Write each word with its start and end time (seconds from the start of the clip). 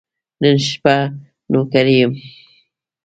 نن 0.41 0.57
شپه 0.67 0.95
نوکري 1.51 1.95
یم. 2.01 2.11